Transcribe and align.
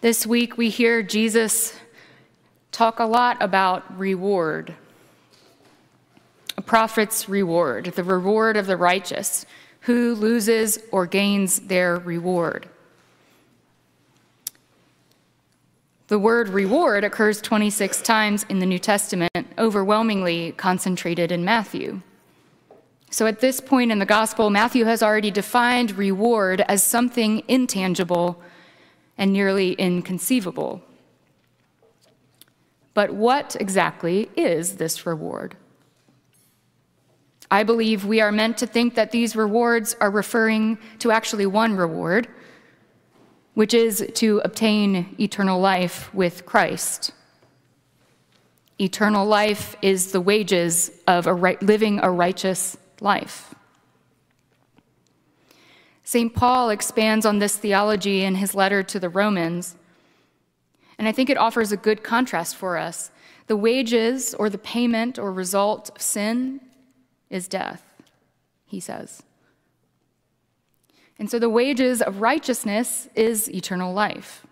This 0.00 0.24
week 0.24 0.56
we 0.56 0.70
hear 0.70 1.02
Jesus 1.02 1.74
talk 2.70 3.00
a 3.00 3.04
lot 3.04 3.36
about 3.40 3.98
reward. 3.98 4.76
A 6.56 6.62
prophet's 6.62 7.28
reward, 7.28 7.86
the 7.86 8.04
reward 8.04 8.56
of 8.56 8.68
the 8.68 8.76
righteous, 8.76 9.44
who 9.80 10.14
loses 10.14 10.78
or 10.92 11.04
gains 11.04 11.58
their 11.58 11.96
reward. 11.96 12.68
The 16.06 16.18
word 16.20 16.48
reward 16.48 17.02
occurs 17.02 17.42
26 17.42 18.00
times 18.02 18.46
in 18.48 18.60
the 18.60 18.66
New 18.66 18.78
Testament, 18.78 19.48
overwhelmingly 19.58 20.52
concentrated 20.52 21.32
in 21.32 21.44
Matthew. 21.44 22.02
So 23.10 23.26
at 23.26 23.40
this 23.40 23.60
point 23.60 23.90
in 23.90 23.98
the 23.98 24.06
gospel, 24.06 24.48
Matthew 24.48 24.84
has 24.84 25.02
already 25.02 25.32
defined 25.32 25.98
reward 25.98 26.60
as 26.68 26.84
something 26.84 27.42
intangible 27.48 28.40
and 29.18 29.32
nearly 29.32 29.72
inconceivable. 29.72 30.80
But 32.94 33.12
what 33.12 33.56
exactly 33.60 34.30
is 34.36 34.76
this 34.76 35.04
reward? 35.04 35.56
I 37.50 37.62
believe 37.62 38.04
we 38.04 38.20
are 38.20 38.32
meant 38.32 38.58
to 38.58 38.66
think 38.66 38.94
that 38.94 39.10
these 39.10 39.34
rewards 39.34 39.96
are 40.00 40.10
referring 40.10 40.78
to 40.98 41.10
actually 41.10 41.46
one 41.46 41.76
reward, 41.76 42.28
which 43.54 43.74
is 43.74 44.06
to 44.14 44.40
obtain 44.44 45.16
eternal 45.18 45.60
life 45.60 46.12
with 46.14 46.46
Christ. 46.46 47.12
Eternal 48.78 49.26
life 49.26 49.76
is 49.82 50.12
the 50.12 50.20
wages 50.20 50.90
of 51.06 51.26
a 51.26 51.34
right, 51.34 51.60
living 51.62 52.00
a 52.02 52.10
righteous 52.10 52.76
life. 53.00 53.54
St. 56.08 56.34
Paul 56.34 56.70
expands 56.70 57.26
on 57.26 57.38
this 57.38 57.58
theology 57.58 58.24
in 58.24 58.36
his 58.36 58.54
letter 58.54 58.82
to 58.82 58.98
the 58.98 59.10
Romans, 59.10 59.76
and 60.98 61.06
I 61.06 61.12
think 61.12 61.28
it 61.28 61.36
offers 61.36 61.70
a 61.70 61.76
good 61.76 62.02
contrast 62.02 62.56
for 62.56 62.78
us. 62.78 63.10
The 63.46 63.58
wages 63.58 64.32
or 64.32 64.48
the 64.48 64.56
payment 64.56 65.18
or 65.18 65.30
result 65.30 65.90
of 65.94 66.00
sin 66.00 66.62
is 67.28 67.46
death, 67.46 67.84
he 68.64 68.80
says. 68.80 69.22
And 71.18 71.30
so 71.30 71.38
the 71.38 71.50
wages 71.50 72.00
of 72.00 72.22
righteousness 72.22 73.10
is 73.14 73.50
eternal 73.50 73.92
life. 73.92 74.46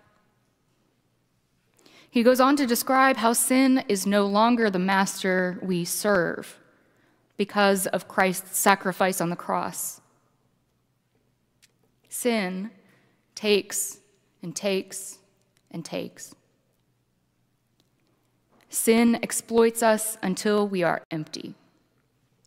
He 2.07 2.21
goes 2.21 2.39
on 2.39 2.55
to 2.57 2.67
describe 2.67 3.17
how 3.17 3.33
sin 3.33 3.83
is 3.87 4.05
no 4.05 4.27
longer 4.27 4.69
the 4.69 4.77
master 4.77 5.57
we 5.63 5.85
serve 5.85 6.59
because 7.35 7.87
of 7.87 8.07
Christ's 8.07 8.59
sacrifice 8.59 9.19
on 9.19 9.31
the 9.31 9.35
cross. 9.35 10.01
Sin 12.19 12.71
takes 13.35 13.99
and 14.41 14.55
takes 14.55 15.19
and 15.69 15.85
takes. 15.85 16.33
Sin 18.69 19.19
exploits 19.21 19.83
us 19.83 20.17
until 20.23 20.67
we 20.67 20.81
are 20.81 21.03
empty. 21.11 21.53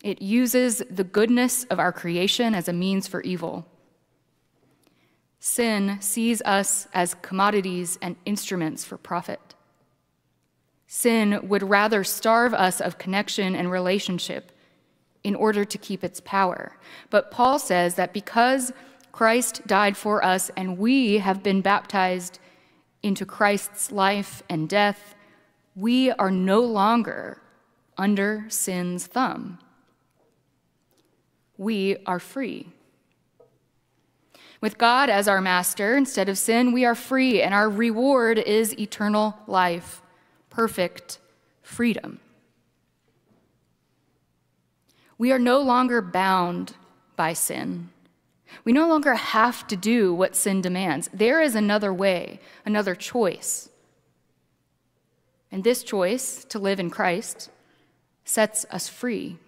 It 0.02 0.20
uses 0.20 0.82
the 0.90 1.04
goodness 1.04 1.62
of 1.70 1.78
our 1.78 1.92
creation 1.92 2.52
as 2.52 2.66
a 2.66 2.72
means 2.72 3.06
for 3.06 3.20
evil. 3.20 3.64
Sin 5.38 5.98
sees 6.00 6.42
us 6.42 6.88
as 6.92 7.14
commodities 7.22 7.96
and 8.02 8.16
instruments 8.26 8.84
for 8.84 8.98
profit. 8.98 9.54
Sin 10.88 11.46
would 11.46 11.62
rather 11.62 12.02
starve 12.02 12.54
us 12.54 12.80
of 12.80 12.98
connection 12.98 13.54
and 13.54 13.70
relationship 13.70 14.50
in 15.22 15.36
order 15.36 15.64
to 15.64 15.78
keep 15.78 16.02
its 16.02 16.20
power. 16.24 16.76
But 17.08 17.30
Paul 17.30 17.60
says 17.60 17.94
that 17.94 18.12
because 18.12 18.72
Christ 19.12 19.66
died 19.66 19.96
for 19.96 20.24
us 20.24 20.50
and 20.56 20.78
we 20.78 21.18
have 21.18 21.42
been 21.42 21.60
baptized 21.60 22.38
into 23.02 23.24
Christ's 23.24 23.90
life 23.90 24.42
and 24.48 24.68
death, 24.68 25.14
we 25.74 26.10
are 26.12 26.30
no 26.30 26.60
longer 26.60 27.40
under 27.96 28.44
sin's 28.48 29.06
thumb. 29.06 29.58
We 31.56 31.98
are 32.06 32.18
free. 32.18 32.68
With 34.60 34.76
God 34.76 35.08
as 35.08 35.26
our 35.28 35.40
master, 35.40 35.96
instead 35.96 36.28
of 36.28 36.36
sin, 36.36 36.72
we 36.72 36.84
are 36.84 36.94
free, 36.94 37.40
and 37.40 37.54
our 37.54 37.68
reward 37.68 38.38
is 38.38 38.78
eternal 38.78 39.38
life, 39.46 40.02
perfect 40.50 41.18
freedom. 41.62 42.20
We 45.16 45.32
are 45.32 45.38
no 45.38 45.60
longer 45.60 46.02
bound 46.02 46.74
by 47.16 47.32
sin. 47.32 47.90
We 48.64 48.72
no 48.72 48.88
longer 48.88 49.14
have 49.14 49.66
to 49.68 49.76
do 49.76 50.12
what 50.12 50.36
sin 50.36 50.60
demands. 50.60 51.08
There 51.12 51.40
is 51.40 51.54
another 51.54 51.92
way, 51.92 52.40
another 52.64 52.94
choice. 52.94 53.68
And 55.52 55.64
this 55.64 55.82
choice, 55.82 56.44
to 56.44 56.58
live 56.58 56.78
in 56.78 56.90
Christ, 56.90 57.50
sets 58.24 58.66
us 58.70 58.88
free. 58.88 59.38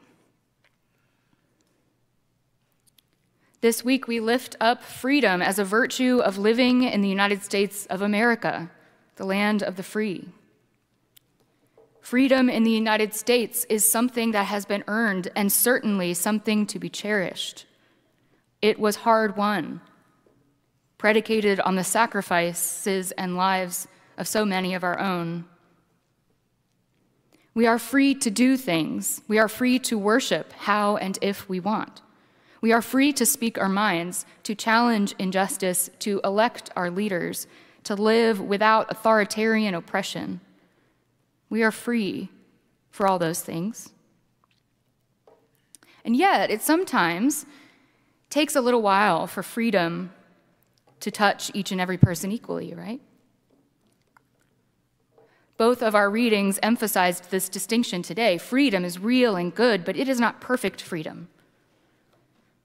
This 3.61 3.85
week, 3.85 4.09
we 4.09 4.19
lift 4.19 4.57
up 4.61 4.83
freedom 4.83 5.41
as 5.41 5.61
a 5.61 5.65
virtue 5.65 6.19
of 6.19 6.37
living 6.37 6.83
in 6.83 7.01
the 7.01 7.09
United 7.09 7.45
States 7.45 7.87
of 7.87 8.03
America, 8.03 8.71
the 9.17 9.25
land 9.25 9.63
of 9.63 9.77
the 9.77 9.85
free. 9.85 10.29
Freedom 12.01 12.51
in 12.51 12.65
the 12.65 12.73
United 12.73 13.15
States 13.15 13.65
is 13.69 13.89
something 13.89 14.33
that 14.33 14.47
has 14.47 14.65
been 14.65 14.83
earned 14.89 15.31
and 15.37 15.53
certainly 15.53 16.13
something 16.13 16.67
to 16.67 16.81
be 16.81 16.89
cherished. 16.89 17.65
It 18.63 18.79
was 18.79 18.97
hard 18.97 19.37
won, 19.37 19.81
predicated 20.97 21.59
on 21.61 21.75
the 21.75 21.85
sacrifices 21.85 23.11
and 23.13 23.37
lives 23.37 23.89
of 24.17 24.29
so 24.29 24.45
many 24.45 24.73
of 24.73 24.85
our 24.85 24.99
own. 25.01 25.45
We 27.55 27.67
are 27.67 27.79
free 27.79 28.15
to 28.15 28.31
do 28.31 28.57
things. 28.57 29.21
We 29.29 29.39
are 29.39 29.49
free 29.49 29.79
to 29.81 29.99
worship 29.99 30.53
how 30.53 30.97
and 30.97 31.19
if 31.21 31.49
we 31.49 31.61
want. 31.61 32.01
We 32.61 32.73
are 32.73 32.81
free 32.81 33.13
to 33.15 33.27
speak 33.27 33.59
our 33.59 33.69
minds, 33.69 34.25
to 34.45 34.55
challenge 34.55 35.15
injustice, 35.19 35.91
to 35.99 36.21
elect 36.23 36.71
our 36.77 36.89
leaders, 36.89 37.49
to 37.85 37.97
live 37.97 38.41
without 38.41 38.91
authoritarian 38.91 39.75
oppression. 39.75 40.41
We 41.51 41.65
are 41.65 41.73
free 41.73 42.31
for 42.91 43.09
all 43.09 43.19
those 43.19 43.43
things. 43.43 43.93
And 46.05 46.17
yet, 46.17 46.51
it 46.51 46.63
sometimes 46.63 47.45
takes 48.33 48.57
a 48.57 48.61
little 48.63 48.81
while 48.81 49.27
for 49.27 49.43
freedom 49.43 50.11
to 51.01 51.11
touch 51.11 51.51
each 51.53 51.71
and 51.71 51.81
every 51.81 51.99
person 51.99 52.33
equally, 52.33 52.73
right? 52.73 53.01
Both 55.59 55.83
of 55.83 55.95
our 55.95 56.09
readings 56.09 56.59
emphasized 56.63 57.31
this 57.31 57.51
distinction 57.51 58.01
today. 58.03 58.39
Freedom 58.39 58.87
is 58.87 58.99
real 58.99 59.37
and 59.37 59.55
good, 59.55 59.85
but 59.85 59.99
it 59.99 60.09
is 60.09 60.19
not 60.19 60.41
perfect 60.41 60.81
freedom. 60.81 61.29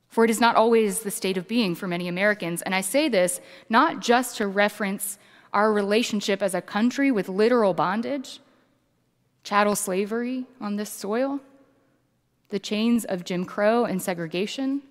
For 0.08 0.24
it 0.24 0.30
is 0.30 0.40
not 0.40 0.56
always 0.56 1.02
the 1.02 1.12
state 1.12 1.36
of 1.36 1.50
being 1.50 1.76
for 1.76 1.86
many 1.86 2.08
Americans. 2.08 2.62
And 2.62 2.74
I 2.74 2.80
say 2.80 3.10
this 3.10 3.42
not 3.68 4.00
just 4.00 4.38
to 4.38 4.48
reference 4.48 5.20
our 5.52 5.74
relationship 5.74 6.42
as 6.42 6.56
a 6.56 6.62
country 6.62 7.12
with 7.12 7.28
literal 7.28 7.74
bondage, 7.74 8.40
chattel 9.44 9.76
slavery 9.76 10.46
on 10.62 10.78
this 10.78 10.90
soil, 10.90 11.42
the 12.50 12.60
chains 12.60 13.04
of 13.04 13.26
Jim 13.26 13.44
Crow 13.44 13.84
and 13.84 14.02
segregation, 14.02 14.82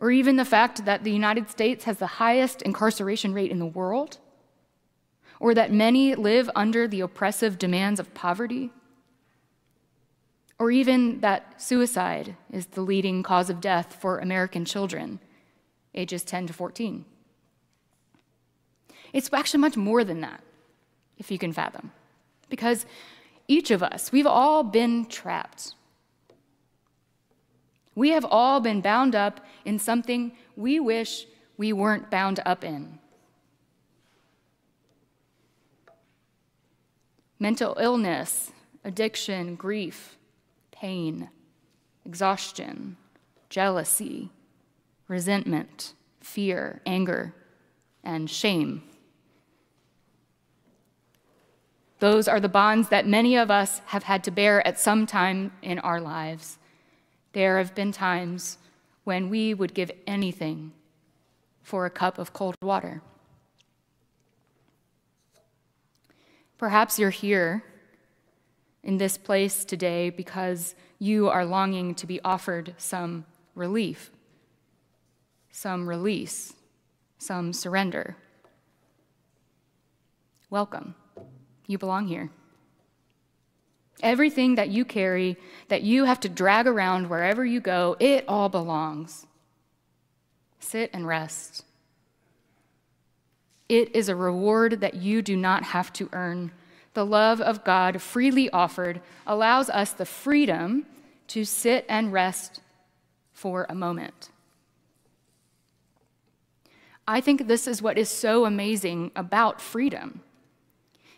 or 0.00 0.10
even 0.10 0.36
the 0.36 0.44
fact 0.44 0.84
that 0.84 1.04
the 1.04 1.10
United 1.10 1.50
States 1.50 1.84
has 1.84 1.98
the 1.98 2.06
highest 2.06 2.62
incarceration 2.62 3.34
rate 3.34 3.50
in 3.50 3.58
the 3.58 3.66
world, 3.66 4.18
or 5.40 5.54
that 5.54 5.72
many 5.72 6.14
live 6.14 6.50
under 6.54 6.86
the 6.86 7.00
oppressive 7.00 7.58
demands 7.58 7.98
of 8.00 8.14
poverty, 8.14 8.70
or 10.58 10.70
even 10.70 11.20
that 11.20 11.60
suicide 11.60 12.36
is 12.50 12.66
the 12.66 12.80
leading 12.80 13.22
cause 13.22 13.48
of 13.48 13.60
death 13.60 13.96
for 14.00 14.18
American 14.18 14.64
children, 14.64 15.20
ages 15.94 16.24
10 16.24 16.48
to 16.48 16.52
14. 16.52 17.04
It's 19.12 19.32
actually 19.32 19.60
much 19.60 19.76
more 19.76 20.04
than 20.04 20.20
that, 20.20 20.42
if 21.16 21.30
you 21.30 21.38
can 21.38 21.52
fathom. 21.52 21.92
Because 22.48 22.86
each 23.46 23.70
of 23.70 23.82
us, 23.82 24.12
we've 24.12 24.26
all 24.26 24.62
been 24.62 25.06
trapped. 25.06 25.74
We 27.98 28.10
have 28.10 28.24
all 28.24 28.60
been 28.60 28.80
bound 28.80 29.16
up 29.16 29.44
in 29.64 29.80
something 29.80 30.30
we 30.54 30.78
wish 30.78 31.26
we 31.56 31.72
weren't 31.72 32.12
bound 32.12 32.38
up 32.46 32.62
in. 32.62 33.00
Mental 37.40 37.76
illness, 37.80 38.52
addiction, 38.84 39.56
grief, 39.56 40.16
pain, 40.70 41.28
exhaustion, 42.06 42.96
jealousy, 43.48 44.30
resentment, 45.08 45.94
fear, 46.20 46.80
anger, 46.86 47.34
and 48.04 48.30
shame. 48.30 48.84
Those 51.98 52.28
are 52.28 52.38
the 52.38 52.48
bonds 52.48 52.90
that 52.90 53.08
many 53.08 53.36
of 53.36 53.50
us 53.50 53.82
have 53.86 54.04
had 54.04 54.22
to 54.22 54.30
bear 54.30 54.64
at 54.64 54.78
some 54.78 55.04
time 55.04 55.50
in 55.62 55.80
our 55.80 56.00
lives. 56.00 56.58
There 57.32 57.58
have 57.58 57.74
been 57.74 57.92
times 57.92 58.58
when 59.04 59.28
we 59.30 59.54
would 59.54 59.74
give 59.74 59.90
anything 60.06 60.72
for 61.62 61.86
a 61.86 61.90
cup 61.90 62.18
of 62.18 62.32
cold 62.32 62.56
water. 62.62 63.02
Perhaps 66.56 66.98
you're 66.98 67.10
here 67.10 67.62
in 68.82 68.98
this 68.98 69.16
place 69.18 69.64
today 69.64 70.10
because 70.10 70.74
you 70.98 71.28
are 71.28 71.44
longing 71.44 71.94
to 71.94 72.06
be 72.06 72.20
offered 72.24 72.74
some 72.78 73.24
relief, 73.54 74.10
some 75.50 75.88
release, 75.88 76.54
some 77.18 77.52
surrender. 77.52 78.16
Welcome. 80.50 80.94
You 81.66 81.76
belong 81.76 82.06
here. 82.06 82.30
Everything 84.02 84.54
that 84.54 84.68
you 84.68 84.84
carry, 84.84 85.36
that 85.68 85.82
you 85.82 86.04
have 86.04 86.20
to 86.20 86.28
drag 86.28 86.66
around 86.66 87.08
wherever 87.08 87.44
you 87.44 87.60
go, 87.60 87.96
it 87.98 88.24
all 88.28 88.48
belongs. 88.48 89.26
Sit 90.60 90.90
and 90.92 91.06
rest. 91.06 91.64
It 93.68 93.94
is 93.94 94.08
a 94.08 94.16
reward 94.16 94.80
that 94.80 94.94
you 94.94 95.20
do 95.20 95.36
not 95.36 95.62
have 95.62 95.92
to 95.94 96.08
earn. 96.12 96.52
The 96.94 97.04
love 97.04 97.40
of 97.40 97.64
God, 97.64 98.00
freely 98.00 98.48
offered, 98.50 99.00
allows 99.26 99.68
us 99.68 99.92
the 99.92 100.06
freedom 100.06 100.86
to 101.28 101.44
sit 101.44 101.84
and 101.88 102.12
rest 102.12 102.60
for 103.32 103.66
a 103.68 103.74
moment. 103.74 104.30
I 107.06 107.20
think 107.20 107.46
this 107.46 107.66
is 107.66 107.80
what 107.80 107.98
is 107.98 108.08
so 108.08 108.44
amazing 108.44 109.12
about 109.16 109.60
freedom. 109.60 110.22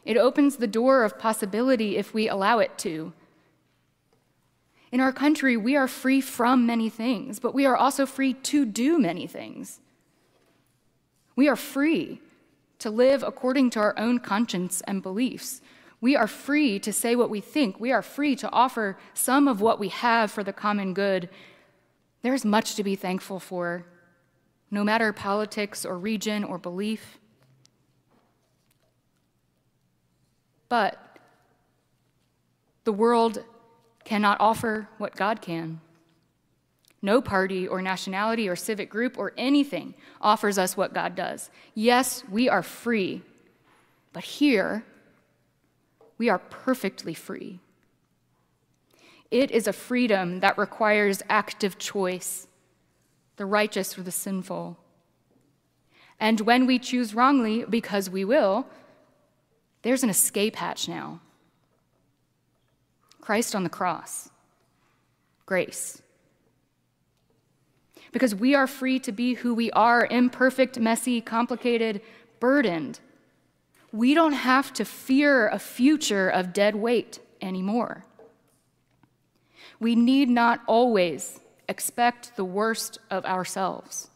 It 0.04 0.16
opens 0.16 0.56
the 0.56 0.66
door 0.66 1.04
of 1.04 1.18
possibility 1.18 1.96
if 1.96 2.14
we 2.14 2.28
allow 2.28 2.58
it 2.58 2.78
to. 2.78 3.12
In 4.92 5.00
our 5.00 5.12
country, 5.12 5.56
we 5.56 5.76
are 5.76 5.86
free 5.86 6.20
from 6.20 6.66
many 6.66 6.88
things, 6.88 7.38
but 7.38 7.54
we 7.54 7.64
are 7.64 7.76
also 7.76 8.06
free 8.06 8.34
to 8.34 8.64
do 8.64 8.98
many 8.98 9.26
things. 9.26 9.80
We 11.36 11.48
are 11.48 11.56
free 11.56 12.20
to 12.80 12.90
live 12.90 13.22
according 13.22 13.70
to 13.70 13.80
our 13.80 13.96
own 13.98 14.18
conscience 14.18 14.80
and 14.82 15.02
beliefs. 15.02 15.60
We 16.00 16.16
are 16.16 16.26
free 16.26 16.80
to 16.80 16.92
say 16.92 17.14
what 17.14 17.30
we 17.30 17.40
think. 17.40 17.78
We 17.78 17.92
are 17.92 18.02
free 18.02 18.34
to 18.36 18.50
offer 18.50 18.98
some 19.14 19.46
of 19.46 19.60
what 19.60 19.78
we 19.78 19.88
have 19.88 20.30
for 20.30 20.42
the 20.42 20.52
common 20.52 20.94
good. 20.94 21.28
There's 22.22 22.44
much 22.44 22.74
to 22.74 22.82
be 22.82 22.96
thankful 22.96 23.38
for, 23.38 23.86
no 24.70 24.82
matter 24.82 25.12
politics 25.12 25.84
or 25.84 25.98
region 25.98 26.42
or 26.42 26.58
belief. 26.58 27.19
But 30.70 31.18
the 32.84 32.92
world 32.92 33.44
cannot 34.04 34.40
offer 34.40 34.88
what 34.96 35.14
God 35.14 35.42
can. 35.42 35.82
No 37.02 37.20
party 37.20 37.68
or 37.68 37.82
nationality 37.82 38.48
or 38.48 38.56
civic 38.56 38.88
group 38.88 39.18
or 39.18 39.32
anything 39.36 39.94
offers 40.20 40.56
us 40.56 40.76
what 40.76 40.94
God 40.94 41.14
does. 41.14 41.50
Yes, 41.74 42.24
we 42.30 42.48
are 42.48 42.62
free, 42.62 43.22
but 44.12 44.24
here 44.24 44.84
we 46.16 46.28
are 46.28 46.38
perfectly 46.38 47.14
free. 47.14 47.60
It 49.30 49.50
is 49.50 49.66
a 49.66 49.72
freedom 49.72 50.40
that 50.40 50.58
requires 50.58 51.22
active 51.28 51.78
choice, 51.78 52.46
the 53.36 53.46
righteous 53.46 53.98
or 53.98 54.02
the 54.02 54.12
sinful. 54.12 54.76
And 56.18 56.40
when 56.42 56.66
we 56.66 56.78
choose 56.78 57.14
wrongly, 57.14 57.64
because 57.64 58.10
we 58.10 58.24
will, 58.24 58.66
there's 59.82 60.02
an 60.02 60.10
escape 60.10 60.56
hatch 60.56 60.88
now 60.88 61.20
Christ 63.20 63.54
on 63.54 63.62
the 63.62 63.70
cross, 63.70 64.28
grace. 65.46 66.02
Because 68.12 68.34
we 68.34 68.56
are 68.56 68.66
free 68.66 68.98
to 69.00 69.12
be 69.12 69.34
who 69.34 69.54
we 69.54 69.70
are 69.70 70.06
imperfect, 70.06 70.80
messy, 70.80 71.20
complicated, 71.20 72.00
burdened. 72.40 72.98
We 73.92 74.14
don't 74.14 74.32
have 74.32 74.72
to 74.72 74.84
fear 74.84 75.46
a 75.46 75.60
future 75.60 76.28
of 76.28 76.52
dead 76.52 76.74
weight 76.74 77.20
anymore. 77.40 78.04
We 79.78 79.94
need 79.94 80.28
not 80.28 80.62
always 80.66 81.40
expect 81.68 82.34
the 82.34 82.44
worst 82.44 82.98
of 83.10 83.24
ourselves 83.24 84.09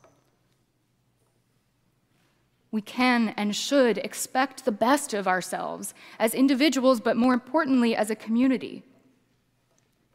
we 2.75 2.82
can 2.82 3.29
and 3.37 3.55
should 3.55 3.99
expect 3.99 4.65
the 4.65 4.73
best 4.73 5.15
of 5.15 5.29
ourselves 5.29 5.94
as 6.19 6.35
individuals, 6.35 7.00
but 7.00 7.17
more 7.17 7.32
importantly, 7.32 7.94
as 7.94 8.11
a 8.11 8.17
community. 8.17 8.82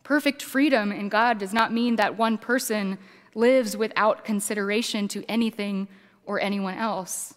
Perfect 0.04 0.44
freedom 0.44 0.92
in 0.92 1.08
God 1.08 1.38
does 1.38 1.54
not 1.54 1.72
mean 1.72 1.96
that 1.96 2.18
one 2.18 2.38
person 2.38 2.98
lives 3.34 3.78
without 3.78 4.26
consideration 4.26 5.08
to 5.08 5.24
anything 5.30 5.88
or 6.26 6.42
anyone 6.42 6.78
else. 6.78 7.36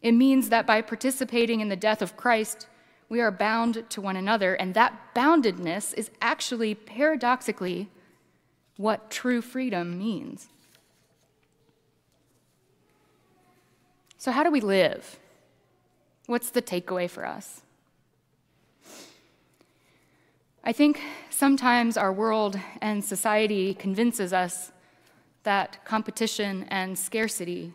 It 0.00 0.12
means 0.12 0.48
that 0.48 0.66
by 0.66 0.82
participating 0.82 1.60
in 1.60 1.68
the 1.68 1.76
death 1.76 2.02
of 2.02 2.16
Christ, 2.16 2.66
we 3.08 3.20
are 3.20 3.30
bound 3.30 3.84
to 3.90 4.00
one 4.00 4.16
another, 4.16 4.54
and 4.54 4.74
that 4.74 5.14
boundedness 5.14 5.94
is 5.94 6.10
actually 6.20 6.74
paradoxically 6.74 7.88
what 8.76 9.12
true 9.12 9.40
freedom 9.40 9.96
means. 9.96 10.48
So, 14.22 14.30
how 14.30 14.44
do 14.44 14.52
we 14.52 14.60
live? 14.60 15.18
What's 16.26 16.50
the 16.50 16.62
takeaway 16.62 17.10
for 17.10 17.26
us? 17.26 17.62
I 20.62 20.72
think 20.72 21.00
sometimes 21.28 21.96
our 21.96 22.12
world 22.12 22.56
and 22.80 23.04
society 23.04 23.74
convinces 23.74 24.32
us 24.32 24.70
that 25.42 25.84
competition 25.84 26.66
and 26.68 26.96
scarcity 26.96 27.72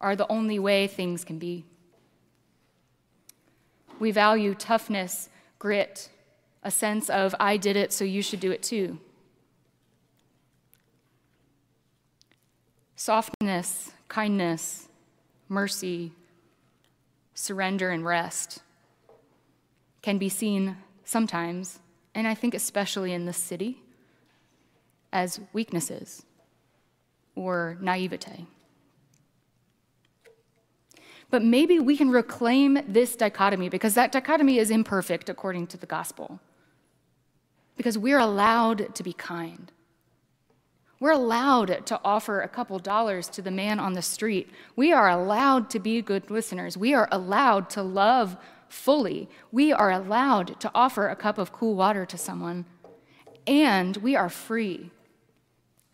are 0.00 0.14
the 0.14 0.30
only 0.30 0.60
way 0.60 0.86
things 0.86 1.24
can 1.24 1.40
be. 1.40 1.64
We 3.98 4.12
value 4.12 4.54
toughness, 4.54 5.30
grit, 5.58 6.10
a 6.62 6.70
sense 6.70 7.10
of, 7.10 7.34
I 7.40 7.56
did 7.56 7.74
it, 7.74 7.92
so 7.92 8.04
you 8.04 8.22
should 8.22 8.38
do 8.38 8.52
it 8.52 8.62
too. 8.62 9.00
Softness, 12.94 13.90
kindness, 14.06 14.86
mercy, 15.50 16.12
surrender, 17.34 17.90
and 17.90 18.06
rest 18.06 18.60
can 20.00 20.16
be 20.16 20.30
seen 20.30 20.76
sometimes, 21.04 21.80
and 22.14 22.26
I 22.26 22.34
think 22.34 22.54
especially 22.54 23.12
in 23.12 23.26
this 23.26 23.36
city, 23.36 23.82
as 25.12 25.40
weaknesses 25.52 26.24
or 27.34 27.76
naivete. 27.80 28.46
But 31.30 31.44
maybe 31.44 31.78
we 31.78 31.96
can 31.96 32.10
reclaim 32.10 32.78
this 32.88 33.14
dichotomy 33.16 33.68
because 33.68 33.94
that 33.94 34.12
dichotomy 34.12 34.58
is 34.58 34.70
imperfect 34.70 35.28
according 35.28 35.68
to 35.68 35.76
the 35.76 35.86
gospel. 35.86 36.40
Because 37.76 37.96
we're 37.96 38.18
allowed 38.18 38.94
to 38.94 39.02
be 39.02 39.12
kind. 39.12 39.70
We're 41.00 41.12
allowed 41.12 41.86
to 41.86 41.98
offer 42.04 42.42
a 42.42 42.48
couple 42.48 42.78
dollars 42.78 43.28
to 43.30 43.40
the 43.40 43.50
man 43.50 43.80
on 43.80 43.94
the 43.94 44.02
street. 44.02 44.50
We 44.76 44.92
are 44.92 45.08
allowed 45.08 45.70
to 45.70 45.78
be 45.78 46.02
good 46.02 46.30
listeners. 46.30 46.76
We 46.76 46.92
are 46.92 47.08
allowed 47.10 47.70
to 47.70 47.82
love 47.82 48.36
fully. 48.68 49.28
We 49.50 49.72
are 49.72 49.90
allowed 49.90 50.60
to 50.60 50.70
offer 50.74 51.08
a 51.08 51.16
cup 51.16 51.38
of 51.38 51.52
cool 51.52 51.74
water 51.74 52.04
to 52.04 52.18
someone. 52.18 52.66
And 53.46 53.96
we 53.96 54.14
are 54.14 54.28
free 54.28 54.90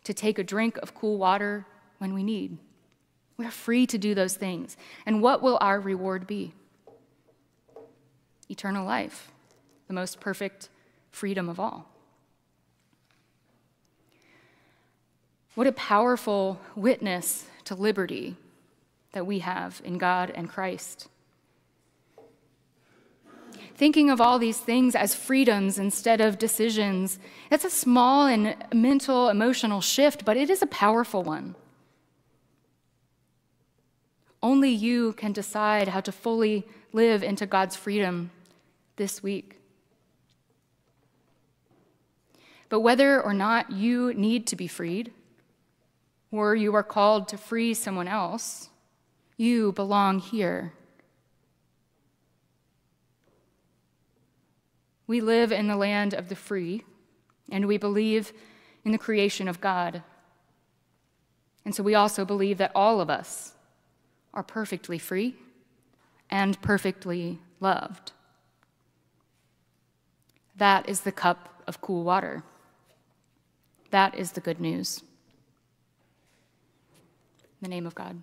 to 0.02 0.12
take 0.12 0.40
a 0.40 0.44
drink 0.44 0.76
of 0.78 0.94
cool 0.94 1.18
water 1.18 1.66
when 1.98 2.12
we 2.12 2.24
need. 2.24 2.58
We 3.36 3.46
are 3.46 3.52
free 3.52 3.86
to 3.86 3.98
do 3.98 4.12
those 4.12 4.34
things. 4.34 4.76
And 5.06 5.22
what 5.22 5.40
will 5.40 5.58
our 5.60 5.78
reward 5.78 6.26
be? 6.26 6.52
Eternal 8.48 8.84
life, 8.84 9.30
the 9.86 9.94
most 9.94 10.18
perfect 10.18 10.68
freedom 11.12 11.48
of 11.48 11.60
all. 11.60 11.95
What 15.56 15.66
a 15.66 15.72
powerful 15.72 16.60
witness 16.74 17.46
to 17.64 17.74
liberty 17.74 18.36
that 19.12 19.26
we 19.26 19.38
have 19.38 19.80
in 19.82 19.96
God 19.96 20.30
and 20.34 20.50
Christ. 20.50 21.08
Thinking 23.74 24.10
of 24.10 24.20
all 24.20 24.38
these 24.38 24.58
things 24.58 24.94
as 24.94 25.14
freedoms 25.14 25.78
instead 25.78 26.20
of 26.20 26.38
decisions, 26.38 27.18
that's 27.48 27.64
a 27.64 27.70
small 27.70 28.26
and 28.26 28.54
mental, 28.74 29.30
emotional 29.30 29.80
shift, 29.80 30.26
but 30.26 30.36
it 30.36 30.50
is 30.50 30.60
a 30.60 30.66
powerful 30.66 31.22
one. 31.22 31.54
Only 34.42 34.70
you 34.70 35.14
can 35.14 35.32
decide 35.32 35.88
how 35.88 36.00
to 36.00 36.12
fully 36.12 36.66
live 36.92 37.22
into 37.22 37.46
God's 37.46 37.76
freedom 37.76 38.30
this 38.96 39.22
week. 39.22 39.58
But 42.68 42.80
whether 42.80 43.22
or 43.22 43.32
not 43.32 43.72
you 43.72 44.12
need 44.12 44.46
to 44.48 44.56
be 44.56 44.66
freed, 44.66 45.12
or 46.30 46.54
you 46.54 46.74
are 46.74 46.82
called 46.82 47.28
to 47.28 47.38
free 47.38 47.74
someone 47.74 48.08
else, 48.08 48.68
you 49.36 49.72
belong 49.72 50.18
here. 50.18 50.72
We 55.06 55.20
live 55.20 55.52
in 55.52 55.68
the 55.68 55.76
land 55.76 56.14
of 56.14 56.28
the 56.28 56.34
free, 56.34 56.82
and 57.50 57.66
we 57.66 57.76
believe 57.76 58.32
in 58.84 58.92
the 58.92 58.98
creation 58.98 59.46
of 59.46 59.60
God. 59.60 60.02
And 61.64 61.74
so 61.74 61.82
we 61.82 61.94
also 61.94 62.24
believe 62.24 62.58
that 62.58 62.72
all 62.74 63.00
of 63.00 63.10
us 63.10 63.52
are 64.34 64.42
perfectly 64.42 64.98
free 64.98 65.36
and 66.30 66.60
perfectly 66.60 67.38
loved. 67.60 68.12
That 70.56 70.88
is 70.88 71.00
the 71.00 71.12
cup 71.12 71.62
of 71.66 71.80
cool 71.80 72.02
water. 72.02 72.42
That 73.90 74.14
is 74.14 74.32
the 74.32 74.40
good 74.40 74.60
news. 74.60 75.02
In 77.60 77.70
the 77.70 77.74
name 77.74 77.86
of 77.86 77.94
God. 77.94 78.20